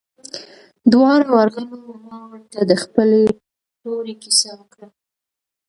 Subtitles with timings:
[0.91, 3.21] دواړه ورغلو ما ورته د خپلې
[3.81, 4.87] تورې كيسه وكړه.